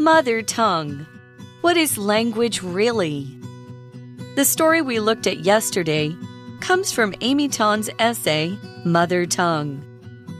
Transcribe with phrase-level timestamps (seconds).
[0.00, 1.04] Mother tongue.
[1.60, 3.26] What is language really?
[4.36, 6.16] The story we looked at yesterday
[6.60, 9.82] comes from Amy Tan's essay, Mother Tongue.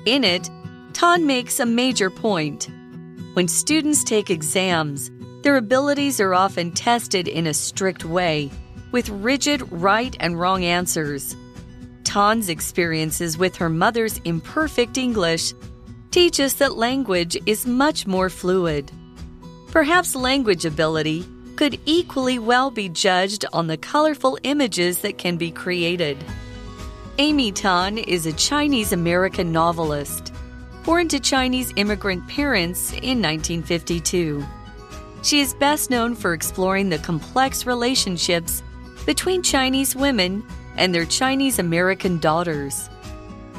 [0.06, 0.48] In it,
[0.92, 2.68] Tan makes a major point.
[3.32, 5.10] When students take exams,
[5.42, 8.52] their abilities are often tested in a strict way,
[8.92, 11.34] with rigid right and wrong answers.
[12.04, 15.52] Tan's experiences with her mother's imperfect English
[16.12, 18.92] teach us that language is much more fluid.
[19.78, 21.24] Perhaps language ability
[21.54, 26.18] could equally well be judged on the colorful images that can be created.
[27.18, 30.32] Amy Tan is a Chinese American novelist,
[30.82, 34.44] born to Chinese immigrant parents in 1952.
[35.22, 38.64] She is best known for exploring the complex relationships
[39.06, 42.90] between Chinese women and their Chinese American daughters.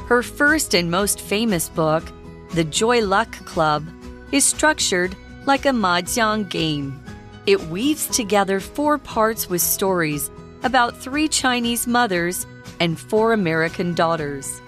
[0.06, 2.04] Her first and most famous book,
[2.50, 3.88] The Joy Luck Club,
[4.32, 7.02] is structured like a mahjong game.
[7.46, 10.30] It weaves together four parts with stories
[10.62, 12.46] about three Chinese mothers
[12.78, 14.60] and four American daughters.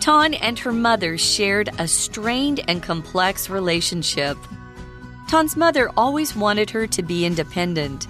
[0.00, 4.38] Tan and her mother shared a strained and complex relationship.
[5.28, 8.06] Tan's mother always wanted her to be independent.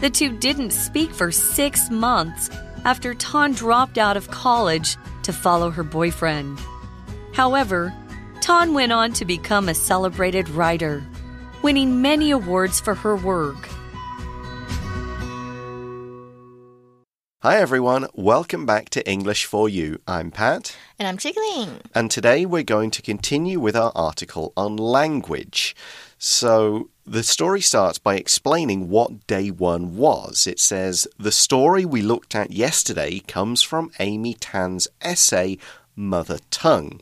[0.00, 2.50] The two didn't speak for six months
[2.84, 6.58] after Tan dropped out of college to follow her boyfriend.
[7.32, 7.94] However,
[8.44, 11.02] Tan went on to become a celebrated writer
[11.62, 13.56] winning many awards for her work.
[17.40, 19.98] Hi everyone, welcome back to English for You.
[20.06, 20.76] I'm Pat.
[20.98, 21.80] And I'm Chickling.
[21.94, 25.74] And today we're going to continue with our article on language.
[26.18, 30.46] So the story starts by explaining what day one was.
[30.46, 35.56] It says, The story we looked at yesterday comes from Amy Tan's essay
[35.96, 37.00] mother tongue.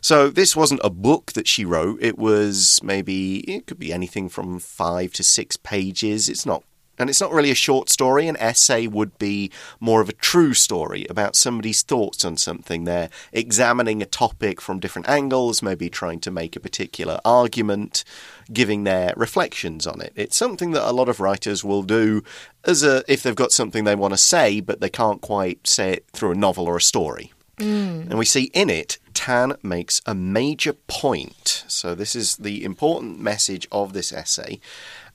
[0.00, 2.02] So this wasn't a book that she wrote.
[2.02, 6.28] It was maybe, it could be anything from five to six pages.
[6.28, 6.64] It's not
[6.98, 8.28] and it's not really a short story.
[8.28, 9.50] An essay would be
[9.80, 12.84] more of a true story about somebody's thoughts on something.
[12.84, 18.04] They're examining a topic from different angles, maybe trying to make a particular argument,
[18.52, 20.12] giving their reflections on it.
[20.14, 22.22] It's something that a lot of writers will do
[22.64, 25.94] as a if they've got something they want to say, but they can't quite say
[25.94, 27.32] it through a novel or a story.
[27.62, 28.10] Mm.
[28.10, 31.64] And we see in it, Tan makes a major point.
[31.68, 34.60] So, this is the important message of this essay.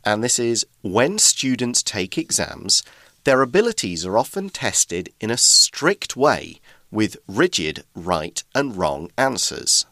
[0.03, 2.84] And this is when students take exams,
[3.25, 9.85] their abilities are often tested in a strict way with rigid right and wrong answers.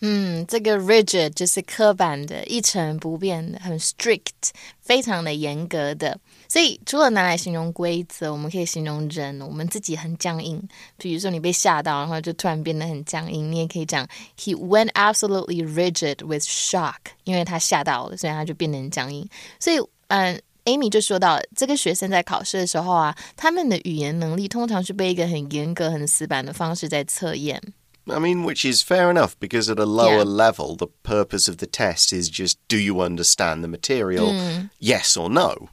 [0.00, 6.18] 嗯，这个 rigid 就是刻板的、一成不变的、很 strict、非常的严格的。
[6.48, 10.62] 所以除了拿来形容规则，我们可以形容人，我们自己很僵硬。
[10.98, 13.50] 比如说你被吓到，然后就突然变得很僵硬。
[13.50, 14.06] 你也可以讲
[14.38, 19.28] He went absolutely rigid with shock，因为他吓到了，所以他就变得很僵硬。
[19.58, 27.60] 所以，嗯，Amy 就说到，这个学生在考试的时候啊，他们的语言能力通常是被一个很严格、很死板的方式在测验。
[28.08, 30.22] I mean, which is fair enough because at a lower yeah.
[30.22, 34.28] level, the purpose of the test is just do you understand the material?
[34.28, 34.70] Mm.
[34.78, 35.68] Yes or no,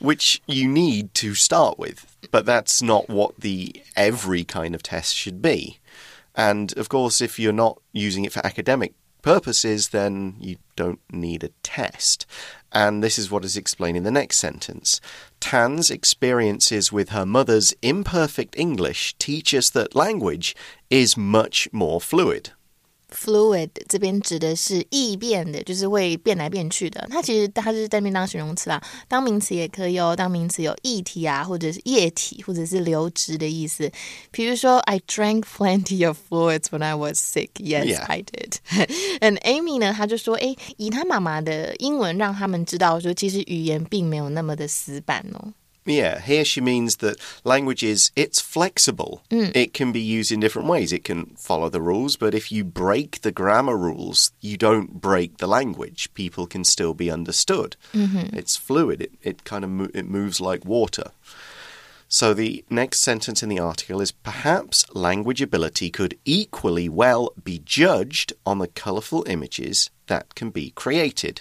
[0.00, 2.06] which you need to start with.
[2.30, 5.78] But that's not what the every kind of test should be.
[6.34, 11.44] And of course, if you're not using it for academic purposes, then you don't need
[11.44, 12.26] a test.
[12.72, 15.00] And this is what is explained in the next sentence.
[15.40, 20.56] Tan's experiences with her mother's imperfect English teach us that language
[20.90, 22.50] is much more fluid.
[23.12, 27.06] Fluid 这边指的是易变的，就是会变来变去的。
[27.10, 30.16] 它其实它是在那边当形容词啦，当名词也可以哦。
[30.16, 33.90] 当名词有液体啊，或者是液体，或者是流质的意思。
[34.30, 37.50] 比如说，I drank plenty of fluids when I was sick.
[37.58, 38.04] Yes, yeah.
[38.06, 38.56] I did.
[39.20, 45.52] And Amy 呢，她就说，哎，以她妈妈的英文让他们知道说，其实语言并没有那么的死板哦。
[45.84, 49.22] Yeah, here she means that language is it's flexible.
[49.30, 49.54] Mm.
[49.54, 50.92] It can be used in different ways.
[50.92, 55.38] It can follow the rules, but if you break the grammar rules, you don't break
[55.38, 56.12] the language.
[56.14, 57.76] People can still be understood.
[57.92, 58.36] Mm -hmm.
[58.38, 59.00] It's fluid.
[59.00, 61.10] It it kind of mo it moves like water.
[62.12, 67.62] So the next sentence in the article is perhaps language ability could equally well be
[67.64, 71.40] judged on the colorful images that can be created.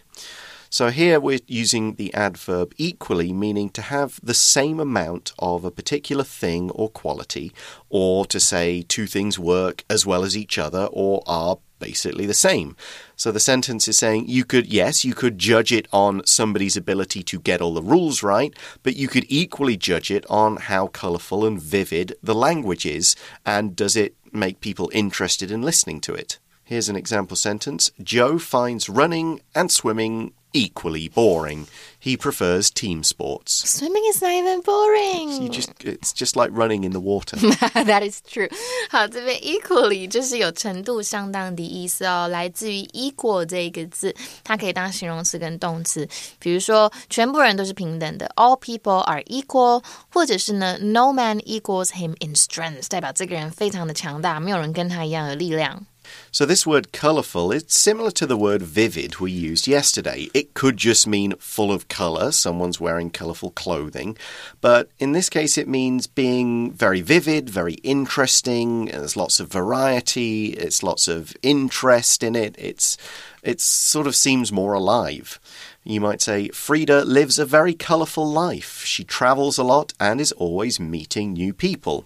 [0.74, 5.70] So here we're using the adverb equally, meaning to have the same amount of a
[5.70, 7.52] particular thing or quality,
[7.90, 12.34] or to say two things work as well as each other or are basically the
[12.34, 12.78] same.
[13.18, 17.22] So the sentence is saying you could, yes, you could judge it on somebody's ability
[17.24, 21.46] to get all the rules right, but you could equally judge it on how colourful
[21.46, 26.40] and vivid the language is, and does it make people interested in listening to it.
[26.64, 31.67] Here's an example sentence Joe finds running and swimming equally boring.
[31.99, 33.69] He prefers team sports.
[33.69, 35.43] Swimming is not even boring.
[35.43, 37.37] You just it's just like running in the water.
[37.85, 38.49] That is true.
[38.91, 44.15] 好，这边 equally 就是有程度相当的意思哦，来自于 equal 这一个字，
[44.45, 46.09] 它可以当形容词跟动词。
[46.39, 55.85] 比如说，全部人都是平等的，all people are equal，或者是呢，no man equals him in strength，代表这个人非常的强大，没有人跟他一样有力量。
[56.32, 60.30] So, this word colourful is similar to the word vivid we used yesterday.
[60.34, 64.18] It could just mean full of colour, someone's wearing colourful clothing.
[64.62, 68.86] But in this case, it means being very vivid, very interesting.
[68.86, 72.56] There's lots of variety, it's lots of interest in it.
[72.58, 72.98] It's,
[73.44, 75.40] it sort of seems more alive.
[75.84, 78.84] You might say, Frida lives a very colourful life.
[78.86, 82.06] She travels a lot and is always meeting new people.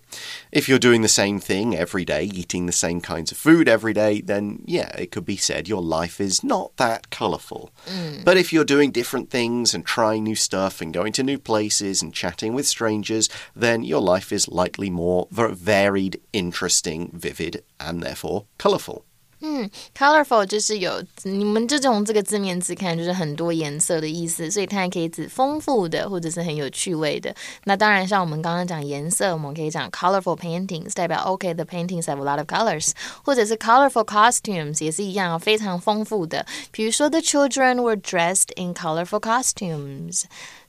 [0.50, 3.92] If you're doing the same thing every day, eating the same kinds of food every
[3.92, 7.70] day, then yeah, it could be said your life is not that colourful.
[7.86, 8.24] Mm.
[8.24, 12.02] But if you're doing different things and trying new stuff and going to new places
[12.02, 18.46] and chatting with strangers, then your life is likely more varied, interesting, vivid, and therefore
[18.58, 19.04] colourful.
[19.48, 27.34] 嗯 colorful 就是有你们就从这个字面字看，就是很多颜色的意思，所以它还可以指丰富的或者是很有趣味的。
[27.66, 32.92] 那当然，像我们刚刚讲颜色，我们可以讲 colorful paintings，代表 OK，the、paintings have a lot of colors，
[33.24, 36.44] 或者是 colorful costumes 也是一样，非常丰富的。
[36.72, 40.24] 比如说，the children were dressed in colorful costumes。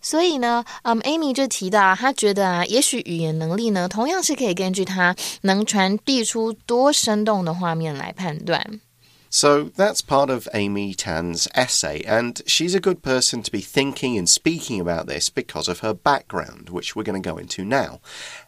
[0.05, 8.81] 所以呢，嗯，Amy 就提到啊，她觉得啊，也许语言能力呢，同样是可以根据它能传递出多生动的画面来判断。
[9.33, 14.19] So that's part of Amy Tan's essay, and she's a good person to be thinking
[14.19, 18.01] and speaking about this because of her background, which we're going to go into now.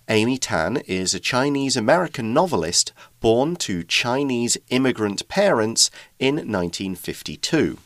[0.09, 2.91] Amy Tan is a Chinese American novelist
[3.21, 7.77] born to Chinese immigrant parents in 1952.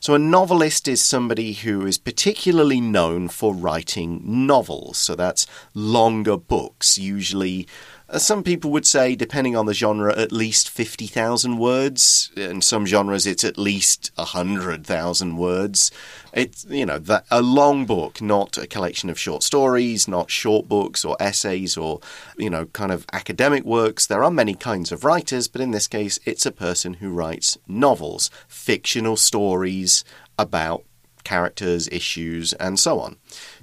[0.00, 4.98] So, a novelist is somebody who is particularly known for writing novels.
[4.98, 7.66] So, that's longer books, usually.
[8.08, 12.30] Uh, Some people would say, depending on the genre, at least 50,000 words.
[12.36, 15.90] In some genres, it's at least 100,000 words.
[16.32, 20.68] It's, you know, that, a long book, not a collection of short stories, not short
[20.68, 22.00] books or essays or,
[22.36, 24.06] you know, kind of academic works.
[24.06, 27.58] There are many kinds of writers, but in this case, it's a person who writes
[27.66, 30.04] novels, fictional stories
[30.38, 30.84] about
[31.26, 33.16] characters, issues, and so on.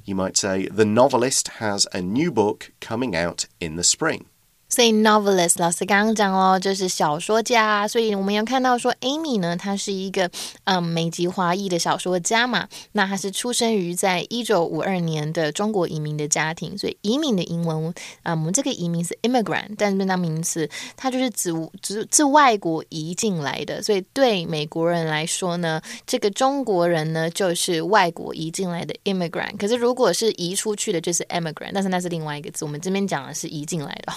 [0.04, 4.26] You might say the novelist has a new book coming out in the spring.
[4.74, 7.88] 所以 novelist 老师刚刚讲咯，就是小说家。
[7.88, 10.28] 所以我们有看到说，Amy 呢，她是一个
[10.64, 12.68] 嗯美籍华裔的小说家嘛。
[12.94, 16.76] 那她是出生于在一九五二年的中国移民的家庭。
[16.76, 17.94] 所以移民的英文，
[18.24, 20.68] 嗯，我们这个移民是 immigrant，但是当名词，
[20.98, 23.80] 它就是指指自外国移进来的。
[23.84, 29.56] 所以对美国人来说呢，这个中国人呢就是外国移进来的 immigrant。
[29.58, 32.66] 可是如果是移出去的，就是 immigrant，但是那是另外一个字。
[32.66, 34.12] 我们这边讲的是移进来的。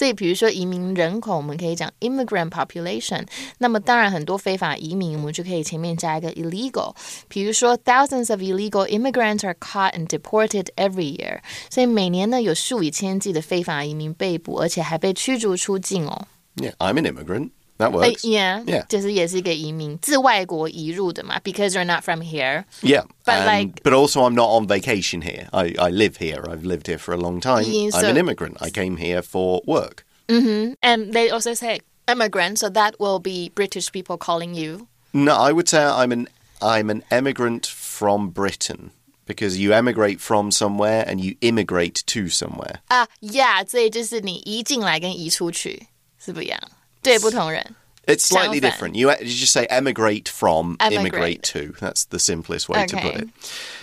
[0.00, 3.26] 所以，比如说移民人口，我们可以讲 immigrant population。
[3.58, 6.96] 那么，当然很多非法移民，我们就可以前面加一个 illegal。
[7.28, 11.40] 比如说，thousands of illegal immigrants are caught and deported every year。
[11.68, 16.26] 所以每年呢，有数以千计的非法移民被捕，而且还被驱逐出境哦。
[16.56, 17.50] Yeah, I'm an immigrant.
[17.79, 18.23] That 哎 works.
[18.23, 18.85] yeah, Yeah.
[18.87, 22.63] 就是也是一个移民，自外国移入的嘛，because you're not from here。
[22.81, 23.03] Yeah.
[23.25, 25.47] But and- like- but also, I'm not on vacation here.
[25.51, 26.41] I, I live here.
[26.49, 27.63] I've lived here for a long time.
[27.65, 28.57] Yeah, I'm so- an immigrant.
[28.61, 30.05] I came here for work.
[30.29, 34.87] And they also say immigrant, so that will be British people calling you.
[35.13, 36.27] No, I would say I'm an
[36.61, 38.91] I'm an emigrant from Britain
[39.25, 42.79] because you emigrate from somewhere and you immigrate to somewhere.
[42.87, 45.87] 啊，Yeah，所以就是你移进来跟移出去
[46.17, 46.59] 是不一样，
[47.01, 47.75] 对不同人。
[48.07, 48.91] It's slightly 相反。
[48.91, 48.95] different.
[48.95, 50.99] You, you just say emigrate from, Emigrate.
[50.99, 51.73] immigrate to.
[51.79, 53.19] That's the simplest way to put Okay.
[53.23, 53.29] it.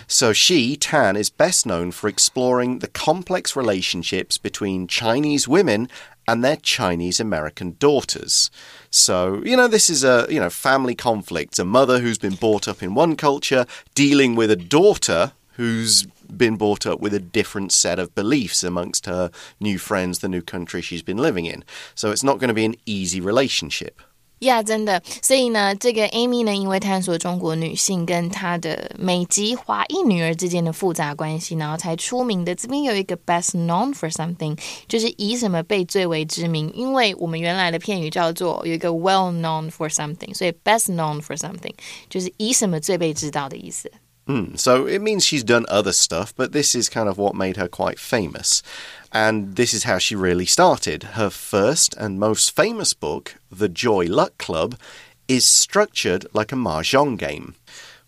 [0.07, 5.89] So she, Tan, is best known for exploring the complex relationships between Chinese women
[6.25, 8.49] and their Chinese American daughters.
[8.89, 11.59] So, you know, this is a, you know, family conflict.
[11.59, 16.57] A mother who's been brought up in one culture dealing with a daughter who's been
[16.57, 20.81] brought up with a different set of beliefs amongst her new friends, the new country
[20.81, 21.63] she's been living in.
[21.95, 23.93] So it's not going to be an easy relationship.
[24.39, 32.53] 呀真的，所以呢，这个 Amy 呢，因为探索中国女性跟她的美籍华裔女儿之间的复杂关系，然后才出名的。
[32.53, 36.69] 这边有一个 best known for something，就是以什么被最为知名。
[36.75, 41.73] 因为我们原来的片语叫做有一个 well known for something，所以 best known for something
[42.09, 43.89] 就是以什么最被知道的意思。
[44.28, 47.56] Hmm, so it means she's done other stuff, but this is kind of what made
[47.56, 48.62] her quite famous.
[49.10, 51.02] And this is how she really started.
[51.14, 54.78] Her first and most famous book, The Joy Luck Club,
[55.28, 57.54] is structured like a mahjong game.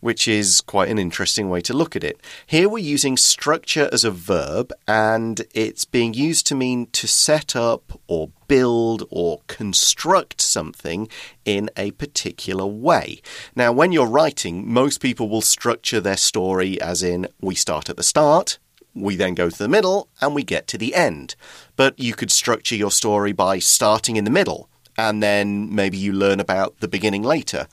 [0.00, 2.20] Which is quite an interesting way to look at it.
[2.46, 7.54] Here we're using structure as a verb, and it's being used to mean to set
[7.54, 11.08] up or build or construct something
[11.44, 13.20] in a particular way.
[13.54, 17.96] Now, when you're writing, most people will structure their story as in we start at
[17.96, 18.58] the start,
[18.92, 21.36] we then go to the middle, and we get to the end.
[21.76, 24.68] But you could structure your story by starting in the middle
[25.00, 27.66] and then maybe you learn about the beginning later.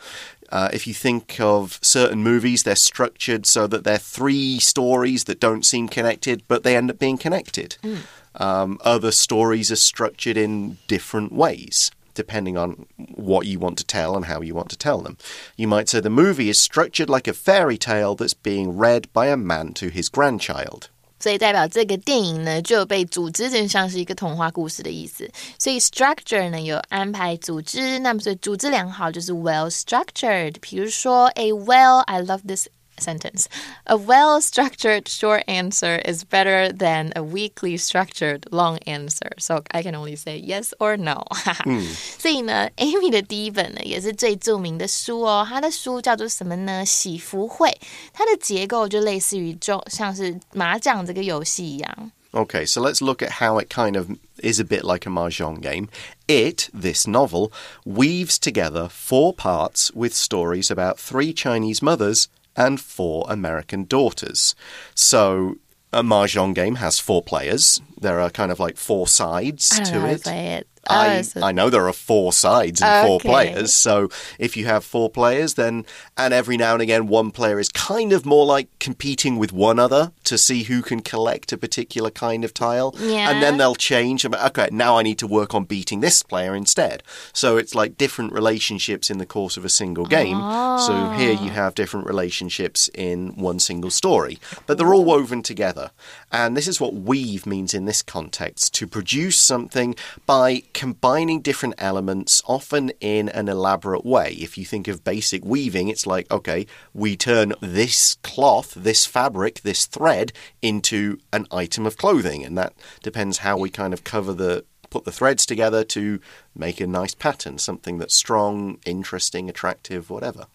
[0.49, 5.39] Uh, if you think of certain movies, they're structured so that they're three stories that
[5.39, 7.77] don't seem connected, but they end up being connected.
[7.83, 7.99] Mm.
[8.35, 14.15] Um, other stories are structured in different ways depending on what you want to tell
[14.15, 15.15] and how you want to tell them.
[15.55, 19.27] You might say the movie is structured like a fairy tale that's being read by
[19.27, 20.89] a man to his grandchild.
[21.19, 25.29] 所以代表这个电影呢，就被组织就像是一个童话故事的意思。
[25.57, 30.55] 所以 structure 呢有安排、组织，那么所以组织良好就是 well structured。
[30.61, 32.67] 比如说 a well，I love this。
[32.98, 33.48] sentence.
[33.86, 39.30] A well structured short answer is better than a weakly structured long answer.
[39.38, 41.24] So I can only say yes or no.
[41.64, 41.82] 嗯，
[42.18, 45.44] 所以呢，Amy 的第一本呢也是最着名的书哦。
[45.48, 46.84] 它的书叫做什么呢？
[46.84, 47.76] 喜福会。
[48.12, 52.12] 它的结构就类似于就像是麻将这个游戏一样。
[52.34, 54.06] Okay, so let's look at how it kind of
[54.42, 55.88] is a bit like a mahjong game.
[56.26, 57.50] It, this novel,
[57.84, 64.55] weaves together four parts with stories about three Chinese mothers and four American daughters.
[64.95, 65.57] So
[65.93, 67.81] a mahjong game has four players.
[67.99, 70.27] There are kind of like four sides to it.
[70.27, 70.67] it.
[70.89, 73.07] I, oh, I know there are four sides and okay.
[73.07, 73.73] four players.
[73.73, 75.85] So if you have four players, then,
[76.17, 79.79] and every now and again, one player is kind of more like competing with one
[79.79, 82.95] other to see who can collect a particular kind of tile.
[82.99, 83.29] Yeah.
[83.29, 84.25] And then they'll change.
[84.25, 87.03] Okay, now I need to work on beating this player instead.
[87.33, 90.37] So it's like different relationships in the course of a single game.
[90.39, 90.77] Oh.
[90.85, 91.61] So here you ah.
[91.61, 95.91] have different relationships in one single story, but they're all woven together.
[96.31, 101.73] And this is what weave means in this context to produce something by combining different
[101.79, 104.37] elements, often in an elaborate way.
[104.39, 109.61] If you think of basic weaving, it's like, okay, we turn this cloth, this fabric,
[109.61, 110.31] this thread
[110.61, 112.45] into an item of clothing.
[112.45, 116.19] And that depends how we kind of cover the put the threads together to
[116.55, 120.45] make a nice pattern, something that's strong, interesting, attractive, whatever.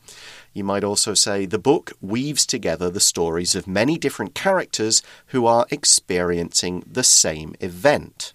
[0.55, 5.47] You might also say the book weaves together the stories of many different characters who
[5.47, 8.33] are experiencing the same event.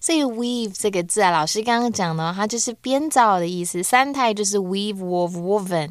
[0.00, 3.82] 所以 weave 这个字啊，老师刚刚讲的，它就是编造的意思。
[3.82, 5.90] 三态就是 weave, wove, woven。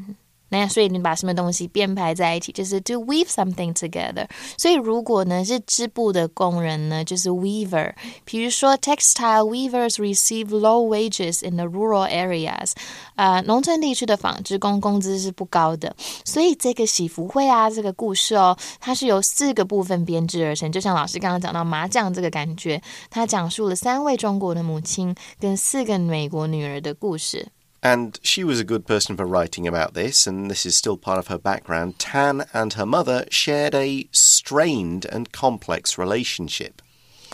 [0.49, 4.27] 那所以你把什么东西编排在一起，就是 to weave something together。
[4.57, 7.93] 所以如果呢是织布的工人呢，就是 weaver。
[8.25, 12.71] 比如说 textile weavers receive low wages in the rural areas。
[13.15, 15.95] 啊，农村地区的纺织工工资是不高的。
[16.25, 20.71] 所以这个喜福会啊，这个故事哦，它是由四个部分编织而成。
[20.71, 27.49] 就像老师刚刚讲到麻将这个感觉，它讲述了三位中国的母亲跟四个美国女儿的故事。
[27.82, 31.26] And she was a good person for writing about this, and this is still part of
[31.26, 31.98] her background.
[31.98, 36.80] Tan and her mother shared a strained and complex relationship.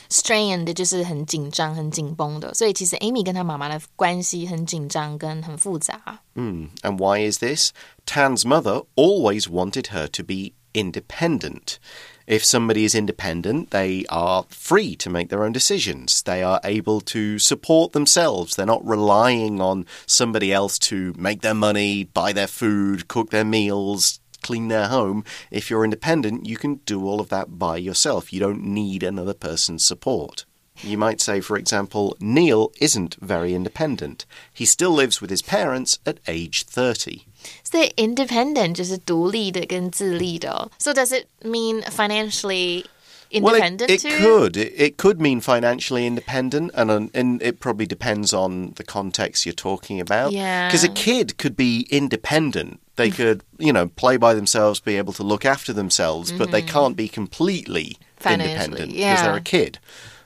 [0.09, 6.19] Strained 就是很紧张、很紧绷的，所以其实 Amy 跟她妈妈的关系很紧张跟很复杂。
[6.35, 6.71] Mm.
[6.83, 7.71] And why is this?
[8.07, 11.79] Tan's mother always wanted her to be independent.
[12.28, 16.24] If somebody is independent, they are free to make their own decisions.
[16.24, 18.56] They are able to support themselves.
[18.56, 23.46] They're not relying on somebody else to make their money, buy their food, cook their
[23.46, 25.24] meals, clean their home.
[25.52, 28.34] If you're independent, you can do all of that by yourself.
[28.34, 30.46] You don't need another person's support.
[30.82, 34.26] You might say, for example, Neil isn't very independent.
[34.54, 37.26] He still lives with his parents at age 30.
[37.65, 40.71] So independent 就是独立的跟自立的。
[40.79, 42.85] So does it mean financially
[43.31, 43.89] independent?
[43.89, 44.57] Well, it, it could.
[44.57, 49.55] It, it, could mean financially independent, and and it probably depends on the context you're
[49.55, 50.33] talking about.
[50.33, 50.69] Yeah.
[50.69, 52.81] Because a kid could be independent.
[52.97, 56.39] They could, you know, play by themselves, be able to look after themselves, mm -hmm.
[56.39, 56.79] but they mm-hmm.
[56.79, 59.23] can't be completely independent because yeah.
[59.23, 59.79] they're a kid.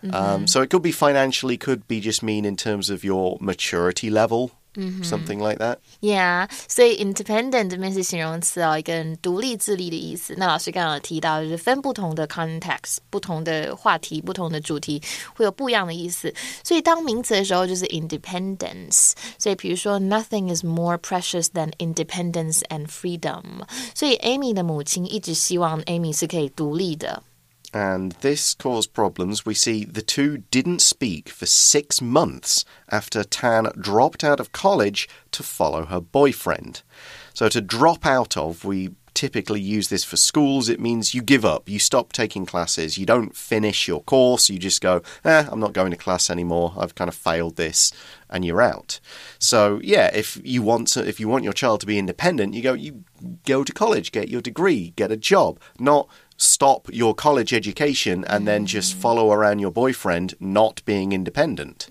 [0.03, 0.35] Mm -hmm.
[0.35, 4.11] um, so it could be financially, could be just mean in terms of your maturity
[4.11, 4.51] level.
[4.77, 5.09] Mm -hmm.
[5.09, 5.79] Something like that.
[6.01, 10.35] Yeah，所以 independent 这边是形容词哦，一个人独立自立的意思。
[10.37, 15.01] 那老师刚刚有提到，就是分不同的 context、不同的话题、不同的主题，
[15.37, 16.35] 会有不一样的意思。
[16.65, 19.13] 所以当名词的时候，就是 independence。
[19.39, 23.45] 所以比如说，nothing is more precious than independence and freedom。
[23.95, 27.23] 所以 Amy 的母亲一直希望 Amy 是可以独立的。
[27.74, 29.46] and this caused problems.
[29.46, 35.08] We see the two didn't speak for six months after Tan dropped out of college
[35.32, 36.82] to follow her boyfriend.
[37.34, 40.70] So to drop out of, we typically use this for schools.
[40.70, 44.58] It means you give up, you stop taking classes, you don't finish your course, you
[44.58, 46.74] just go, eh, I'm not going to class anymore.
[46.78, 47.92] I've kind of failed this,
[48.30, 49.00] and you're out.
[49.38, 52.62] So yeah, if you want to, if you want your child to be independent, you
[52.62, 53.04] go, you
[53.46, 56.08] go to college, get your degree, get a job, not
[56.39, 61.87] stop your college education and then just follow around your boyfriend not being independent.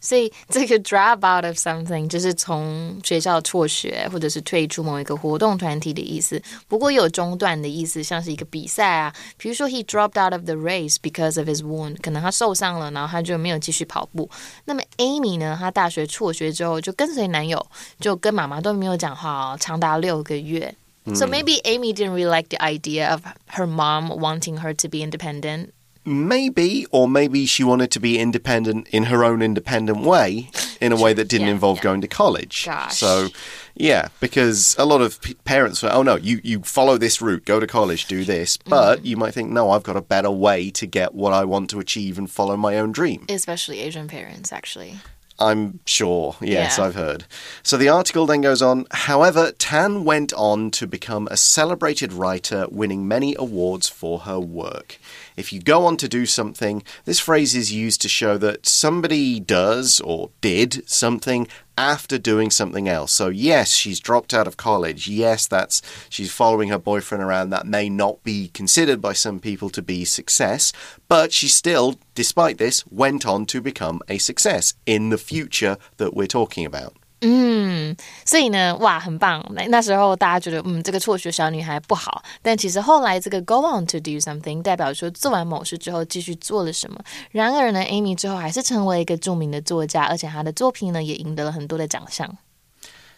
[0.00, 6.42] 所以这个 drop out of something 就是从学校辍学或者是退出某一个活动团体的意思。
[6.66, 14.28] 不过有中断的意思，像是一个比赛啊，比如说 he dropped out of the race because of his wound，可能他受伤了，然后他就没有继续跑步。
[14.64, 17.64] 那么 Amy 呢，她大学辍学之后就跟随男友，
[18.00, 20.74] 就跟妈妈都没有讲话，长达六个月。
[21.13, 25.03] So maybe Amy didn't really like the idea of her mom wanting her to be
[25.03, 25.73] independent.
[26.07, 30.95] Maybe, or maybe she wanted to be independent in her own independent way, in a
[30.95, 31.83] way that didn't Yeah, involve yeah.
[31.83, 32.65] going to college.
[32.65, 32.97] Gosh.
[32.97, 33.29] So,
[33.73, 37.45] yeah, because a lot of p- parents were, oh no, you, you follow this route,
[37.45, 38.57] go to college, do this.
[38.57, 38.69] Mm-hmm.
[38.69, 41.71] But you might think, no, I've got a better way to get what I want
[41.71, 43.25] to achieve and follow my own dream.
[43.27, 44.97] Especially Asian parents, actually.
[45.39, 46.35] I'm sure.
[46.41, 46.85] Yes, Yeah.
[46.85, 47.25] I've heard.
[47.63, 48.85] So the article then goes on.
[48.91, 54.97] However, Tan went on to become a celebrated writer, winning many awards for her work.
[55.37, 59.39] If you go on to do something, this phrase is used to show that somebody
[59.39, 63.11] does or did something after doing something else.
[63.11, 65.07] So yes, she's dropped out of college.
[65.07, 67.49] Yes, that's she's following her boyfriend around.
[67.49, 70.71] That may not be considered by some people to be success,
[71.09, 76.13] but she still, despite this, went on to become a success in the future that
[76.13, 76.95] we're talking about.
[77.27, 79.43] 嗯，所以呢，哇，很棒。
[79.55, 86.99] 那那时候大家觉得，嗯，这个辍学小女孩不好，但其实后来这个 go on to do something 代表说做完某事之后继续做了什么。
[87.31, 92.37] 然而呢，Amy 最后还是成为一个著名的作家，而且她的作品呢也赢得了很多的奖项。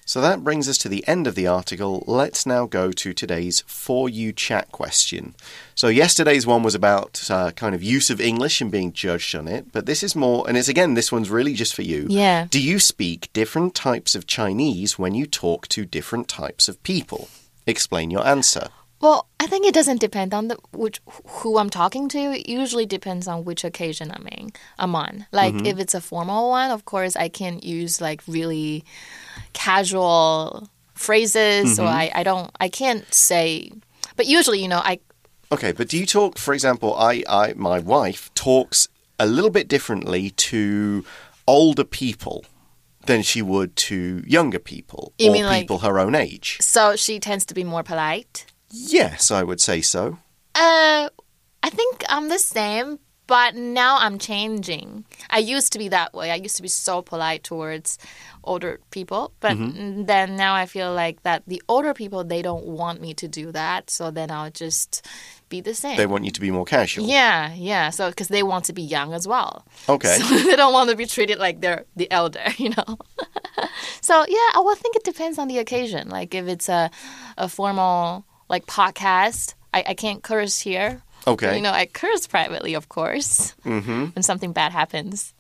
[0.08, 2.02] So that brings us to the end of the article.
[2.08, 5.36] Let's now go to today's For You chat question.
[5.76, 9.50] So, yesterday's one was about uh, kind of use of English and being judged on
[9.50, 12.08] it, but this is more, and it's again, this one's really just for you.
[12.10, 12.48] Yeah.
[12.50, 17.28] Do you speak different types of Chinese when you talk to different types of people?
[17.66, 18.70] Explain your answer.
[19.00, 22.18] Well, I think it doesn't depend on the which who I'm talking to.
[22.18, 24.52] It usually depends on which occasion I'm in.
[24.80, 25.28] I'm on.
[25.32, 25.66] Like mm-hmm.
[25.66, 28.84] if it's a formal one, of course I can use like really
[29.54, 31.96] casual phrases, or mm-hmm.
[31.96, 33.72] I, I don't I can't say.
[34.16, 35.00] But usually, you know, I
[35.52, 39.68] Okay, but do you talk, for example, I, I, my wife talks a little bit
[39.70, 41.06] differently to
[41.48, 42.44] older people
[43.06, 46.58] than she would to younger people You or mean like- people her own age.
[46.60, 48.46] so she tends to be more polite.
[48.72, 50.18] Yes, I would say so.
[50.56, 51.10] Uh,
[51.64, 55.06] I think I'm the same, but now I'm changing.
[55.30, 56.32] I used to be that way.
[56.32, 57.98] I used to be so polite towards
[58.44, 63.02] older people, but then now I feel like that the older people they don't want
[63.02, 65.06] me to do that, so then I'll just
[65.50, 65.98] be the same.
[65.98, 67.06] They want you to be more casual.
[67.08, 67.90] yeah, yeah.
[67.90, 69.66] So because they want to be young as well.
[69.88, 70.18] Okay.
[70.28, 72.98] So they don't want to be treated like they're the elder, you know.
[74.02, 76.10] so yeah, I would think it depends on the occasion.
[76.10, 76.90] Like if it's a
[77.38, 81.02] a formal like podcast, I, I can't curse here.
[81.26, 81.56] Okay.
[81.56, 85.34] You know, I curse privately, of course, hmm when something bad happens.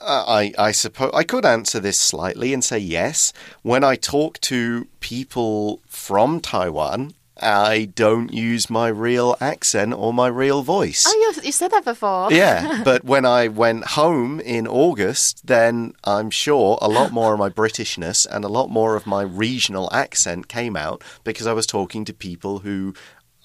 [0.00, 3.32] Uh, I, I suppose I could answer this slightly and say yes.
[3.62, 10.28] When I talk to people from Taiwan, I don't use my real accent or my
[10.28, 11.04] real voice.
[11.06, 12.32] Oh, you, you said that before.
[12.32, 17.38] Yeah, but when I went home in August, then I'm sure a lot more of
[17.38, 21.66] my Britishness and a lot more of my regional accent came out because I was
[21.66, 22.94] talking to people who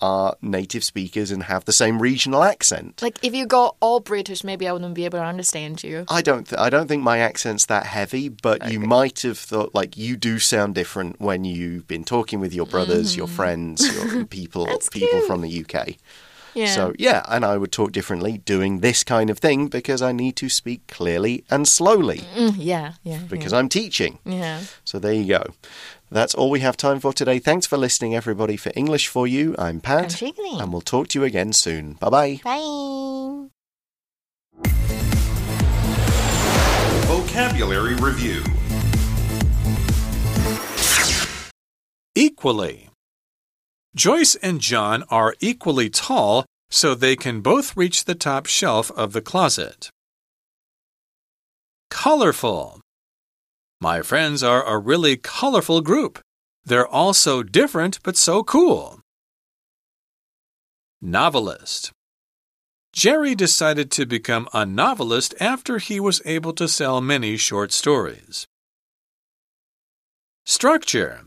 [0.01, 3.01] are native speakers and have the same regional accent.
[3.01, 6.05] Like if you got all British, maybe I wouldn't be able to understand you.
[6.09, 6.47] I don't.
[6.47, 10.15] Th I don't think my accent's that heavy, but you might have thought like you
[10.17, 15.07] do sound different when you've been talking with your brothers, your friends, your people, people
[15.19, 15.27] cute.
[15.27, 15.95] from the UK.
[16.53, 16.73] Yeah.
[16.73, 20.37] So yeah, and I would talk differently doing this kind of thing because I need
[20.37, 23.19] to speak clearly and slowly Mm, yeah, yeah.
[23.29, 24.19] because I'm teaching.
[24.23, 24.61] yeah.
[24.85, 25.43] So there you go.
[26.09, 27.39] That's all we have time for today.
[27.39, 28.57] Thanks for listening, everybody.
[28.57, 31.93] For English for You, I'm I'm Pat, and we'll talk to you again soon.
[31.93, 32.39] Bye bye.
[32.43, 33.47] Bye.
[37.07, 38.43] Vocabulary Review
[42.17, 42.89] Equally.
[43.93, 49.11] Joyce and John are equally tall, so they can both reach the top shelf of
[49.11, 49.89] the closet.
[51.89, 52.79] Colorful.
[53.85, 56.17] My friends are a really colorful group.
[56.65, 58.99] They're all so different but so cool.
[61.03, 61.91] Novelist.
[62.93, 68.47] Jerry decided to become a novelist after he was able to sell many short stories.
[70.47, 71.21] Structure.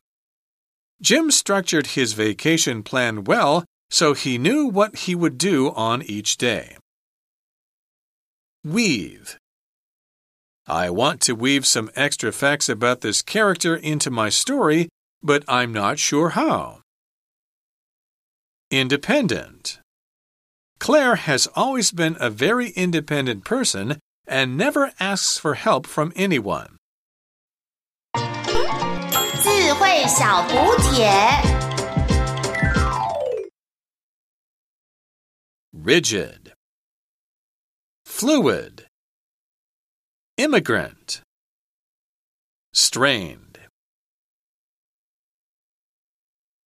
[1.00, 6.36] Jim structured his vacation plan well so he knew what he would do on each
[6.36, 6.76] day.
[8.64, 9.38] Weave.
[10.70, 14.90] I want to weave some extra facts about this character into my story,
[15.22, 16.82] but I'm not sure how.
[18.70, 19.80] Independent.
[20.78, 26.76] Claire has always been a very independent person and never asks for help from anyone.
[35.72, 36.52] Rigid.
[38.04, 38.87] Fluid.
[40.38, 41.20] Immigrant.
[42.72, 43.47] Strained.